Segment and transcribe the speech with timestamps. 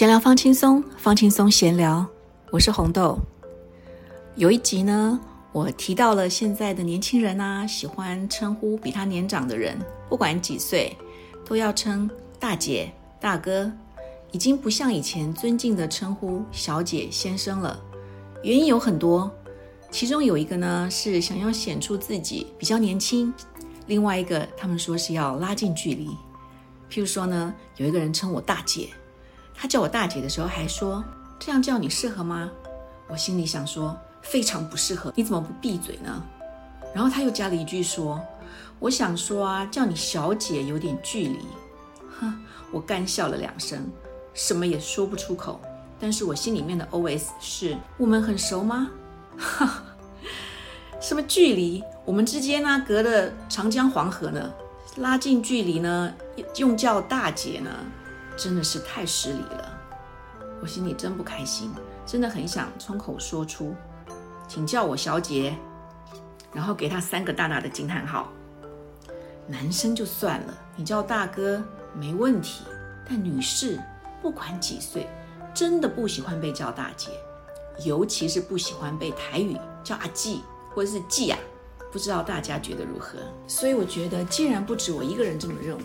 [0.00, 2.06] 闲聊放轻松，放轻松闲聊。
[2.50, 3.18] 我是红豆。
[4.34, 5.20] 有一集呢，
[5.52, 10.96] 我提到了现在的年轻人啊，喜欢称呼比他年长的人，不管几岁，
[11.44, 13.70] 都要称大姐、大哥，
[14.32, 17.78] 已经不像以前尊敬的称呼小姐、先生了。
[18.42, 19.30] 原因有很多，
[19.90, 23.30] 其中有一个呢是想要显出自己比较年轻，
[23.86, 26.06] 另外一个他们说是要拉近距离。
[26.90, 28.88] 譬如说呢，有一个人称我大姐。
[29.60, 31.04] 他叫我大姐的时候，还说
[31.38, 32.50] 这样叫你适合吗？
[33.08, 35.12] 我心里想说非常不适合。
[35.14, 36.24] 你怎么不闭嘴呢？
[36.94, 38.18] 然后他又加了一句说
[38.80, 41.40] ：“我想说啊，叫你小姐有点距离。”
[42.18, 43.86] 哼，我干笑了两声，
[44.32, 45.60] 什么也说不出口。
[46.00, 48.88] 但是我心里面的 OS 是：我们很熟吗？
[49.36, 49.82] 哈，
[51.02, 51.84] 什么距离？
[52.06, 54.50] 我们之间呢，隔了长江黄河呢？
[54.96, 56.14] 拉近距离呢，
[56.56, 57.70] 用叫大姐呢？
[58.40, 59.78] 真的是太失礼了，
[60.62, 61.70] 我心里真不开心，
[62.06, 63.74] 真的很想冲口说出，
[64.48, 65.54] 请叫我小姐，
[66.50, 68.32] 然后给他三个大大的惊叹号。
[69.46, 71.62] 男生就算了，你叫大哥
[71.94, 72.64] 没问题，
[73.06, 73.78] 但女士
[74.22, 75.06] 不管几岁，
[75.52, 77.10] 真的不喜欢被叫大姐，
[77.84, 79.54] 尤其是不喜欢被台语
[79.84, 80.40] 叫阿季
[80.74, 81.36] 或者是季呀，
[81.92, 83.18] 不知道大家觉得如何？
[83.46, 85.84] 所以我觉得，既然不止我一个人这么认为。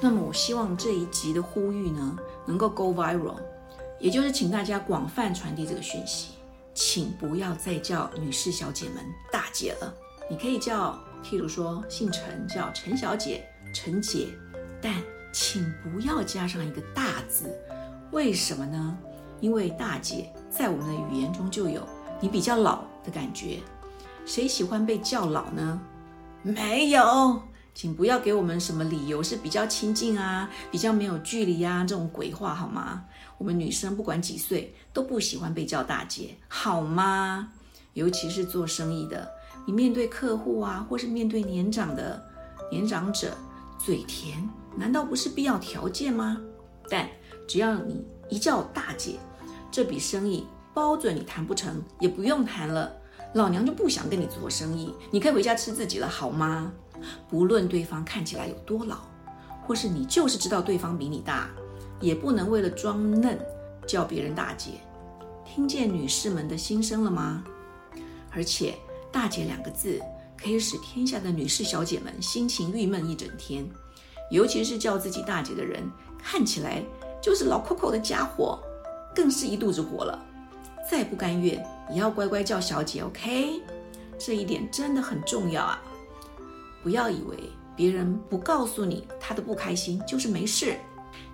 [0.00, 3.36] 那么我希望这一集的呼吁呢，能够 go viral，
[3.98, 6.34] 也就是请大家广泛传递这个讯息，
[6.74, 9.94] 请不要再叫女士小姐们大姐了，
[10.30, 14.28] 你可以叫，譬如说姓陈叫陈小姐、陈姐，
[14.82, 14.94] 但
[15.32, 17.58] 请不要加上一个大字，
[18.12, 18.98] 为什么呢？
[19.40, 21.82] 因为大姐在我们的语言中就有
[22.20, 23.60] 你比较老的感觉，
[24.24, 25.80] 谁喜欢被叫老呢？
[26.42, 27.42] 没有。
[27.76, 33.04] 请不要给我们什么理由是比较亲近啊，比较没有距离啊这种鬼话好吗？
[33.36, 37.52] 我们女生不管几岁都不喜欢被叫大姐，好吗？
[37.92, 39.30] 尤其是做生意的，
[39.66, 42.26] 你面对客户啊，或是面对年长的
[42.72, 43.36] 年长者，
[43.78, 46.40] 嘴甜难道不是必要条件吗？
[46.88, 47.06] 但
[47.46, 49.16] 只要你一叫大姐，
[49.70, 52.90] 这笔生意包准你谈不成，也不用谈了，
[53.34, 56.72] 老娘就不想跟你做生意，你可以回家吃自己了，好吗？
[57.28, 58.98] 不论对方看起来有多老，
[59.66, 61.48] 或是你就是知道对方比你大，
[62.00, 63.38] 也不能为了装嫩
[63.86, 64.72] 叫别人大姐。
[65.44, 67.44] 听见女士们的心声了吗？
[68.30, 68.74] 而且
[69.10, 70.00] “大姐”两个字
[70.36, 73.66] 可以使天下的女士小姐们心情郁闷一整天，
[74.30, 75.82] 尤其是叫自己大姐的人，
[76.22, 76.82] 看起来
[77.22, 78.58] 就是老抠抠的家伙，
[79.14, 80.22] 更是一肚子火了。
[80.90, 83.62] 再不甘愿，也要乖乖叫小姐，OK？
[84.18, 85.82] 这一点真的很重要啊。
[86.86, 87.36] 不要以为
[87.74, 90.76] 别人不告诉你他的不开心就是没事，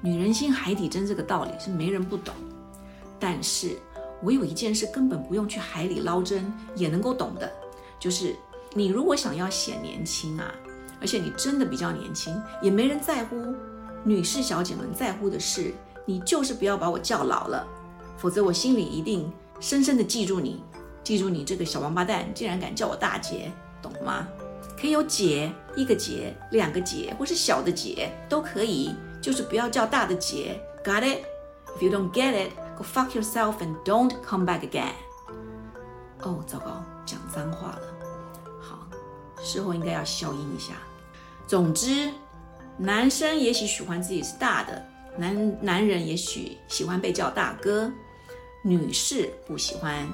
[0.00, 2.34] 女人心海底针这个道理是没人不懂。
[3.20, 3.76] 但是
[4.22, 7.52] 我有一件事根本不用去海里捞针也能够懂的，
[8.00, 8.34] 就是
[8.72, 10.54] 你如果想要显年轻啊，
[11.02, 13.36] 而且你真的比较年轻，也没人在乎。
[14.04, 15.74] 女士小姐们在乎的是，
[16.06, 17.68] 你就是不要把我叫老了，
[18.16, 19.30] 否则我心里一定
[19.60, 20.62] 深深的记住你，
[21.04, 23.52] 记住你这个小王八蛋，竟然敢叫我大姐，
[23.82, 24.26] 懂吗？
[24.82, 30.60] 可以有姐一个姐，两个姐，或是小的姐都可以，就是不要叫大的姐。
[30.82, 31.24] Got it?
[31.76, 34.90] If you don't get it, go fuck yourself and don't come back again.
[36.22, 37.82] 哦，糟糕，讲脏话了。
[38.60, 38.88] 好，
[39.40, 40.72] 事后应该要消音一下。
[41.46, 42.10] 总之，
[42.76, 44.84] 男生也许喜欢自己是大的，
[45.16, 47.88] 男男人也许喜欢被叫大哥，
[48.64, 50.08] 女士不喜欢，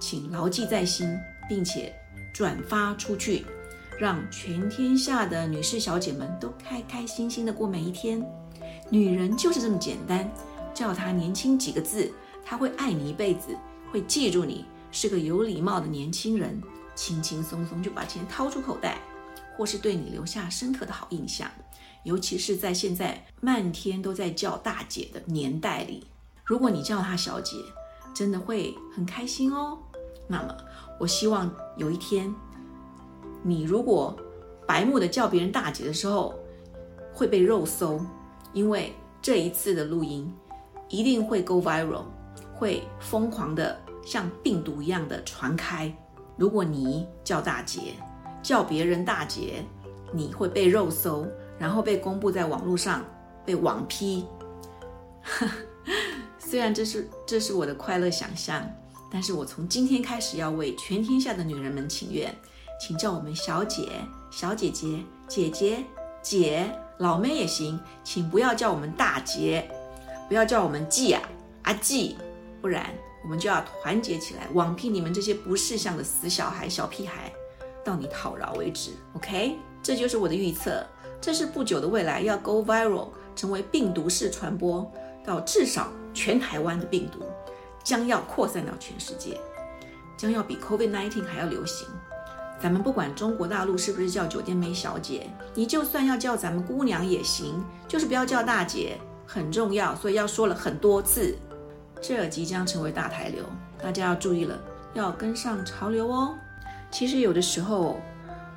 [0.00, 1.16] 请牢记在心，
[1.48, 1.94] 并且
[2.34, 3.46] 转发出去。
[3.98, 8.22] 让全天下的女士小姐们都开开心心的过每一天。
[8.90, 10.30] 女人就是这么简单，
[10.74, 12.12] 叫她年轻几个字，
[12.44, 13.56] 她会爱你一辈子，
[13.90, 16.62] 会记住你是个有礼貌的年轻人，
[16.94, 19.00] 轻轻松松就把钱掏出口袋，
[19.56, 21.50] 或是对你留下深刻的好印象。
[22.04, 26.06] 尤其是在现在漫天都在叫大姐的年代里，
[26.44, 27.56] 如果你叫她小姐，
[28.14, 29.78] 真的会很开心哦。
[30.28, 30.54] 那么，
[31.00, 32.32] 我希望有一天。
[33.46, 34.18] 你如果
[34.66, 36.34] 白目的叫别人大姐的时候，
[37.12, 38.04] 会被肉搜，
[38.52, 40.34] 因为这一次的录音
[40.88, 42.02] 一定会 go viral，
[42.52, 45.96] 会疯狂的像病毒一样的传开。
[46.36, 47.94] 如果你叫大姐，
[48.42, 49.64] 叫别人大姐，
[50.12, 51.24] 你会被肉搜，
[51.56, 53.04] 然后被公布在网络上，
[53.44, 54.24] 被网批。
[56.36, 58.68] 虽然这是这是我的快乐想象，
[59.08, 62.34] 但是我从今天开始要为全天下的女人们请愿。
[62.78, 63.88] 请叫我们小姐、
[64.30, 65.84] 小姐姐、姐姐、
[66.22, 69.70] 姐、老妹也行，请不要叫我们大姐，
[70.28, 71.22] 不要叫我们季啊
[71.62, 72.16] 阿季，
[72.60, 72.86] 不然
[73.24, 77.32] 我们就要团结起来，网聘你们这些不识相的死小孩、小屁孩，
[77.84, 78.92] 到你讨饶为止。
[79.14, 80.86] OK，这就是我的预测，
[81.20, 84.90] 这是不久的未来要 go viral，成为病毒式传播，
[85.24, 87.24] 到至少全台湾的病毒
[87.82, 89.40] 将要扩散到全世界，
[90.16, 91.88] 将要比 COVID-19 还要流行。
[92.58, 101.36] 咱们不管中国大陆是不是叫酒店妹小姐，你就算要叫咱们姑娘也行，就是不要叫大姐，很重要，所以要说了很多次。
[102.00, 103.44] 这即将成为大台流，
[103.82, 104.58] 大家要注意了，
[104.94, 106.34] 要跟上潮流哦。
[106.90, 108.00] 其实有的时候，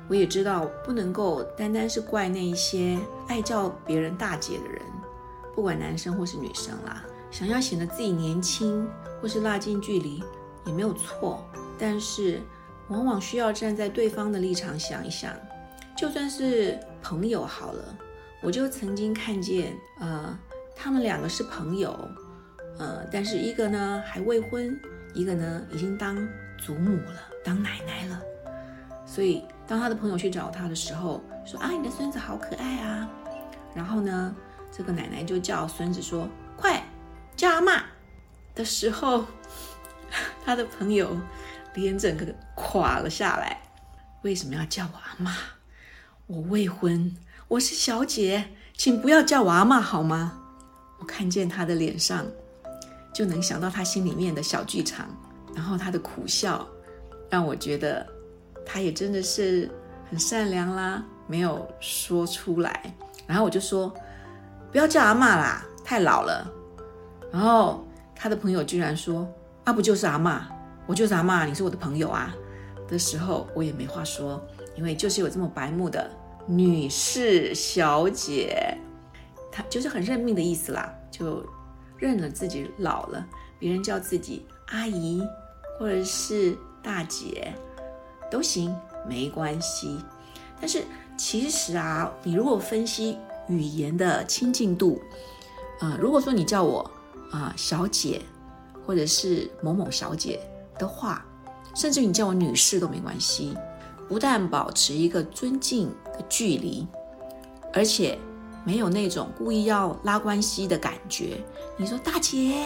[0.08, 2.98] 我也知道不能够单单是怪那一些
[3.28, 4.80] 爱叫别人大姐的人，
[5.54, 8.88] 不管男生或是女生啦，想要显得自己年轻
[9.20, 10.22] 或是拉近距离
[10.64, 11.44] 也没有错，
[11.78, 12.40] 但是。
[12.90, 15.32] 往往需要站在对方的立场想一想，
[15.96, 17.96] 就算是朋友好了，
[18.42, 20.36] 我就曾经看见，呃，
[20.74, 21.96] 他们两个是朋友，
[22.78, 24.78] 呃，但是一个呢还未婚，
[25.14, 26.16] 一个呢已经当
[26.58, 28.20] 祖母了，当奶奶了。
[29.06, 33.08] 所以当他的朋友去找他的时候，说啊，你的孙子好可爱啊。
[33.72, 34.34] 然后呢，
[34.72, 36.82] 这个奶奶就叫孙子说，快
[37.36, 37.84] 叫阿妈
[38.52, 39.24] 的时候，
[40.44, 41.16] 他的朋友。
[41.74, 43.60] 脸整个垮了下来。
[44.22, 45.34] 为什么要叫我阿妈？
[46.26, 47.16] 我未婚，
[47.48, 50.38] 我是小姐，请不要叫我阿妈好吗？
[50.98, 52.26] 我看见他的脸上，
[53.14, 55.06] 就能想到他心里面的小剧场，
[55.54, 56.68] 然后他的苦笑，
[57.30, 58.06] 让我觉得
[58.66, 59.70] 他也真的是
[60.10, 62.94] 很善良啦，没有说出来。
[63.26, 63.92] 然后我就说，
[64.70, 66.46] 不要叫阿妈啦，太老了。
[67.32, 69.26] 然后他的朋友居然说，
[69.64, 70.46] 啊，不就是阿妈？
[70.90, 72.34] 我就是阿妈，你是我的朋友啊
[72.88, 74.44] 的时候，我也没话说，
[74.74, 76.10] 因为就是有这么白目的
[76.48, 78.76] 女士小姐，
[79.52, 81.46] 她就是很认命的意思啦，就
[81.96, 83.24] 认了自己老了，
[83.56, 85.22] 别人叫自己阿姨
[85.78, 87.54] 或者是大姐
[88.28, 88.76] 都行，
[89.08, 89.96] 没关系。
[90.60, 90.82] 但是
[91.16, 93.16] 其实啊，你如果分析
[93.46, 95.00] 语言的亲近度，
[95.78, 96.90] 啊，如果说你叫我
[97.30, 98.20] 啊小姐，
[98.84, 100.40] 或者是某某小姐。
[100.80, 101.22] 的话，
[101.74, 103.54] 甚至你叫我女士都没关系，
[104.08, 106.88] 不但保持一个尊敬的距离，
[107.74, 108.18] 而且
[108.64, 111.36] 没有那种故意要拉关系的感觉。
[111.76, 112.56] 你说大姐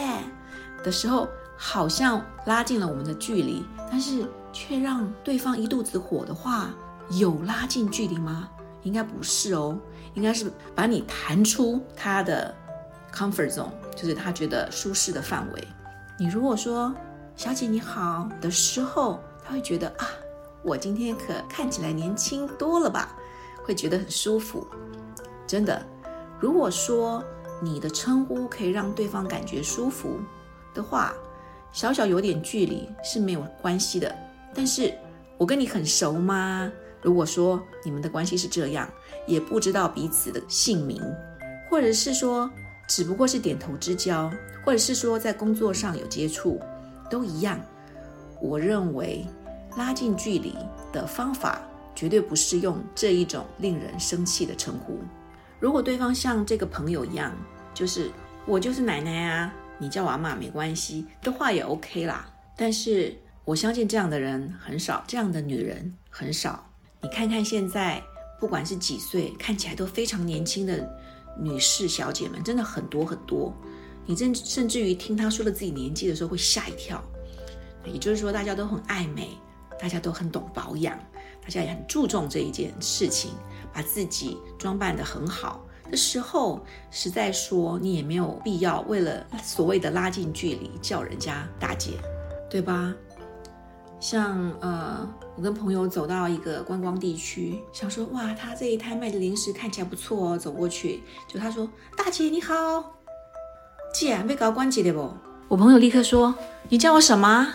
[0.84, 1.26] 的时候，
[1.58, 6.70] 好像拉近了我们的距离，但是却让对方一肚子火的话，
[7.11, 8.49] 有拉近距离吗？
[8.84, 9.76] 应该不是哦，
[10.14, 12.55] 应该是把你弹出他的
[13.12, 15.69] comfort zone，就是他觉得舒适的范围。
[16.16, 16.94] 你如果说。
[17.36, 20.08] 小姐你好的时候，他会觉得啊，
[20.62, 23.16] 我今天可看起来年轻多了吧，
[23.64, 24.64] 会觉得很舒服。
[25.46, 25.84] 真的，
[26.38, 27.22] 如果说
[27.60, 30.20] 你的称呼可以让对方感觉舒服
[30.72, 31.12] 的话，
[31.72, 34.14] 小小有点距离是没有关系的。
[34.54, 34.94] 但是
[35.37, 36.70] 我跟你很熟吗？
[37.02, 38.88] 如果说你们的关系是这样，
[39.26, 41.02] 也不知道彼此的姓名，
[41.68, 42.49] 或者是说
[42.88, 44.30] 只不过是点头之交，
[44.64, 46.61] 或者是说在工作上有接触。
[47.11, 47.61] 都一样，
[48.40, 49.26] 我认为
[49.76, 50.54] 拉近距离
[50.92, 51.61] 的方法
[51.94, 54.99] 绝对不是用这一种令人生气的称呼。
[55.61, 57.32] 如果对方像这个朋友一样，
[57.73, 58.11] 就是
[58.46, 62.28] 我就是奶奶啊，你叫我阿妈没关系的话也 OK 啦。
[62.56, 66.64] 但是我相信这样的人很少，这样的女人很少。
[67.00, 68.02] 你看看现在，
[68.38, 70.88] 不管是几岁，看起来都非常年轻的
[71.38, 73.54] 女士小姐们，真的很多很多。
[74.06, 77.02] 你甚甚至于听他说了自己年纪的时候会吓一跳，
[77.84, 79.30] 也就是说大家都很爱美，
[79.80, 80.99] 大家都很懂保养，
[81.42, 83.32] 大家也很注重这一件事情，
[83.73, 91.92] 把自己装扮得很好的时候，实在说你也没有必要为了所谓的拉近距离叫人家大姐，
[92.50, 92.94] 对吧？
[94.00, 102.94] 像呃，我跟朋友走到一个观光地区，想说哇，他这一摊卖的零食看起来不错哦，走过去就他说大姐你好。
[103.94, 105.08] 姐，被搞关机的不？
[105.46, 106.34] 我朋友立刻说
[106.68, 107.46] ：“你叫我什么？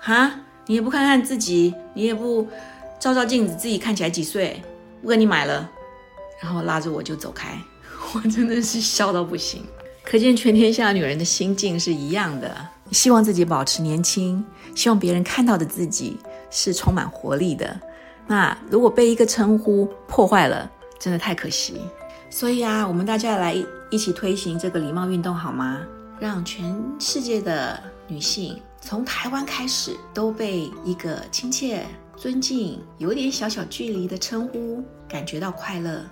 [0.00, 0.32] 哈？
[0.66, 2.46] 你也不看看自己，你也不
[3.00, 4.62] 照照镜子，自己看起来几岁？
[5.02, 5.68] 不跟你买了。”
[6.40, 7.60] 然后拉着我就走开。
[8.14, 9.64] 我真的是笑到不行。
[10.04, 12.56] 可见全天下女人的心境是一样的，
[12.92, 14.44] 希望自己保持年轻，
[14.76, 16.16] 希望别人看到的自己
[16.48, 17.76] 是充满活力的。
[18.28, 21.80] 那如果被一个称呼破坏了，真的太可惜。
[22.30, 23.56] 所以啊，我们大家来
[23.90, 25.80] 一起推行这个礼貌运动好吗？
[26.20, 36.02] 让全世界的女性从台湾开始都被一个亲切、尊敬、有点小小距离的称呼感觉到快乐。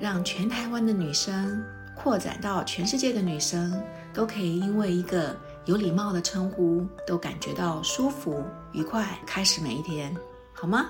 [0.00, 1.64] 让全台湾的女生
[1.96, 3.80] 扩展到全世界的女生
[4.12, 10.14] 都可以因为一个有礼貌的称呼，都感觉到舒服、愉快，开始每一天，
[10.52, 10.86] 好吗？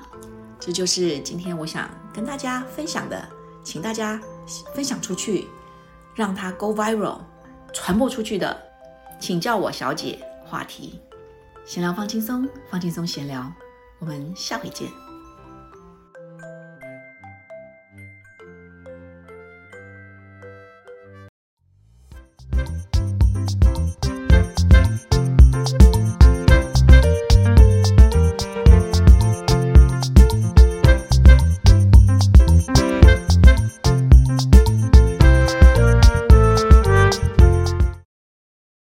[0.58, 3.28] 这就是今天我想跟大家分享的，
[3.62, 4.20] 请大家
[4.74, 5.46] 分享出去，
[6.14, 7.18] 让它 go viral，
[7.72, 8.56] 传播出去的，
[9.18, 10.18] 请叫我小姐。
[10.46, 11.00] 话题，
[11.64, 13.50] 闲聊放轻松，放轻松闲聊，
[13.98, 14.88] 我们下回见。